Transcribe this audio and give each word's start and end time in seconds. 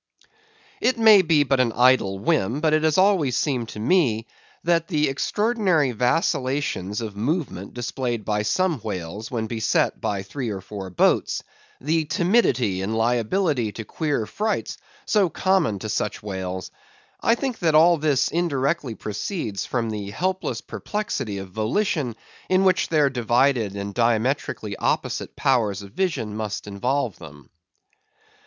It 0.81 0.97
may 0.97 1.21
be 1.21 1.43
but 1.43 1.59
an 1.59 1.73
idle 1.73 2.17
whim, 2.17 2.59
but 2.59 2.73
it 2.73 2.81
has 2.81 2.97
always 2.97 3.37
seemed 3.37 3.69
to 3.69 3.79
me, 3.79 4.25
that 4.63 4.87
the 4.87 5.09
extraordinary 5.09 5.91
vacillations 5.91 7.01
of 7.01 7.15
movement 7.15 7.75
displayed 7.75 8.25
by 8.25 8.41
some 8.41 8.79
whales 8.79 9.29
when 9.29 9.45
beset 9.45 10.01
by 10.01 10.23
three 10.23 10.49
or 10.49 10.59
four 10.59 10.89
boats; 10.89 11.43
the 11.79 12.05
timidity 12.05 12.81
and 12.81 12.97
liability 12.97 13.71
to 13.73 13.85
queer 13.85 14.25
frights, 14.25 14.79
so 15.05 15.29
common 15.29 15.77
to 15.77 15.87
such 15.87 16.23
whales; 16.23 16.71
I 17.21 17.35
think 17.35 17.59
that 17.59 17.75
all 17.75 17.97
this 17.99 18.29
indirectly 18.29 18.95
proceeds 18.95 19.67
from 19.67 19.91
the 19.91 20.09
helpless 20.09 20.61
perplexity 20.61 21.37
of 21.37 21.49
volition, 21.51 22.15
in 22.49 22.63
which 22.63 22.89
their 22.89 23.11
divided 23.11 23.75
and 23.75 23.93
diametrically 23.93 24.75
opposite 24.77 25.35
powers 25.35 25.83
of 25.83 25.91
vision 25.91 26.35
must 26.35 26.65
involve 26.65 27.19
them. 27.19 27.51